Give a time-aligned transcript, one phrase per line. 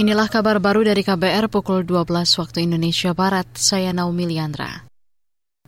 [0.00, 2.08] Inilah kabar baru dari KBR pukul 12
[2.40, 3.44] waktu Indonesia Barat.
[3.52, 4.88] Saya Naomi Liandra.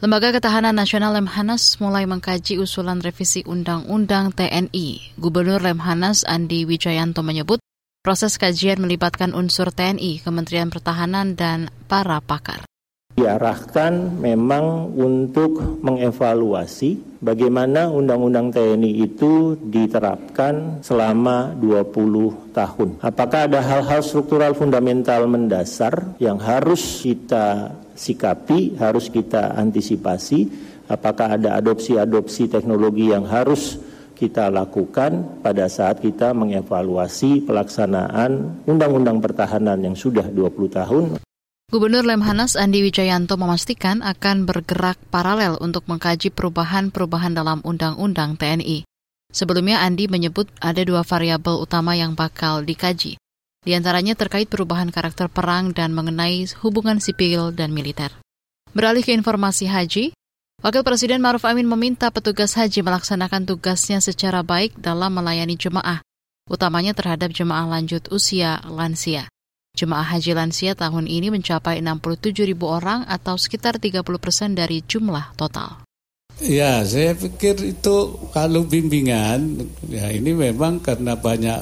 [0.00, 5.20] Lembaga Ketahanan Nasional Lemhanas mulai mengkaji usulan revisi Undang-Undang TNI.
[5.20, 7.60] Gubernur Lemhanas Andi Wijayanto menyebut
[8.00, 12.64] proses kajian melibatkan unsur TNI, Kementerian Pertahanan, dan para pakar
[13.12, 22.88] diarahkan memang untuk mengevaluasi bagaimana Undang-Undang TNI itu diterapkan selama 20 tahun.
[23.04, 30.48] Apakah ada hal-hal struktural fundamental mendasar yang harus kita sikapi, harus kita antisipasi?
[30.88, 33.78] Apakah ada adopsi-adopsi teknologi yang harus
[34.16, 41.31] kita lakukan pada saat kita mengevaluasi pelaksanaan Undang-Undang Pertahanan yang sudah 20 tahun?
[41.72, 48.84] Gubernur Lemhanas Andi Wijayanto memastikan akan bergerak paralel untuk mengkaji perubahan-perubahan dalam Undang-Undang TNI.
[49.32, 53.16] Sebelumnya Andi menyebut ada dua variabel utama yang bakal dikaji.
[53.64, 58.12] Di antaranya terkait perubahan karakter perang dan mengenai hubungan sipil dan militer.
[58.76, 60.12] Beralih ke informasi haji,
[60.60, 66.04] Wakil Presiden Maruf Amin meminta petugas haji melaksanakan tugasnya secara baik dalam melayani jemaah,
[66.52, 69.32] utamanya terhadap jemaah lanjut usia lansia.
[69.82, 75.34] Jemaah haji lansia tahun ini mencapai 67 ribu orang atau sekitar 30 persen dari jumlah
[75.34, 75.82] total.
[76.38, 81.58] Ya, saya pikir itu kalau bimbingan, ya ini memang karena banyak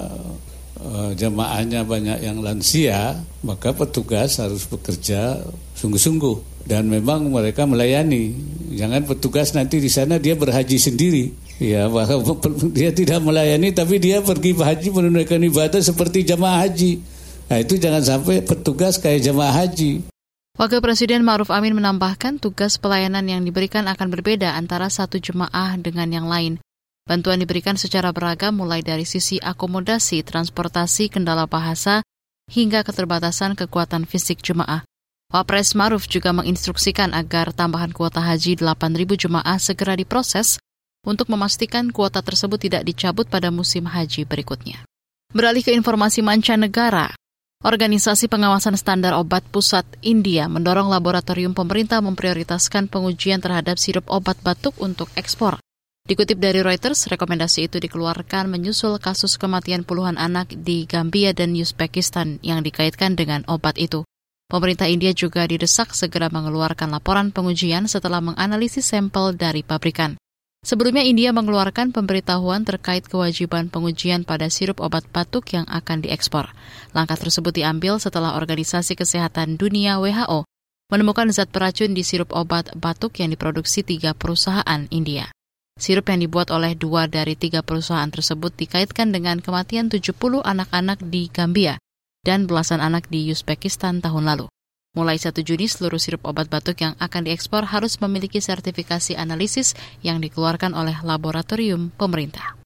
[0.84, 5.40] uh, jemaahnya banyak yang lansia, maka petugas harus bekerja
[5.80, 8.36] sungguh-sungguh dan memang mereka melayani.
[8.76, 11.32] Jangan petugas nanti di sana dia berhaji sendiri.
[11.56, 12.36] Ya, bahwa
[12.68, 17.09] dia tidak melayani tapi dia pergi haji menunaikan ibadah seperti jemaah haji.
[17.50, 20.06] Nah itu jangan sampai petugas kayak jemaah haji.
[20.54, 26.06] Wakil Presiden Ma'ruf Amin menambahkan tugas pelayanan yang diberikan akan berbeda antara satu jemaah dengan
[26.14, 26.62] yang lain.
[27.10, 32.06] Bantuan diberikan secara beragam mulai dari sisi akomodasi, transportasi, kendala bahasa,
[32.54, 34.86] hingga keterbatasan kekuatan fisik jemaah.
[35.30, 40.58] Wapres Maruf juga menginstruksikan agar tambahan kuota haji 8.000 jemaah segera diproses
[41.02, 44.82] untuk memastikan kuota tersebut tidak dicabut pada musim haji berikutnya.
[45.30, 47.14] Beralih ke informasi mancanegara,
[47.60, 54.72] Organisasi Pengawasan Standar Obat Pusat India mendorong laboratorium pemerintah memprioritaskan pengujian terhadap sirup obat batuk
[54.80, 55.60] untuk ekspor.
[56.08, 62.40] Dikutip dari Reuters, rekomendasi itu dikeluarkan menyusul kasus kematian puluhan anak di Gambia dan Uzbekistan
[62.40, 64.08] yang dikaitkan dengan obat itu.
[64.48, 70.16] Pemerintah India juga didesak segera mengeluarkan laporan pengujian setelah menganalisis sampel dari pabrikan.
[70.60, 76.52] Sebelumnya India mengeluarkan pemberitahuan terkait kewajiban pengujian pada sirup obat batuk yang akan diekspor.
[76.92, 80.44] Langkah tersebut diambil setelah Organisasi Kesehatan Dunia WHO
[80.92, 85.32] menemukan zat beracun di sirup obat batuk yang diproduksi tiga perusahaan India.
[85.80, 90.12] Sirup yang dibuat oleh dua dari tiga perusahaan tersebut dikaitkan dengan kematian 70
[90.44, 91.80] anak-anak di Gambia
[92.20, 94.52] dan belasan anak di Uzbekistan tahun lalu.
[94.90, 100.18] Mulai 1 Juni, seluruh sirup obat batuk yang akan diekspor harus memiliki sertifikasi analisis yang
[100.18, 102.58] dikeluarkan oleh laboratorium pemerintah.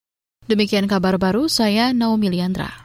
[0.48, 2.83] Demikian kabar baru, saya Naomi Liandra.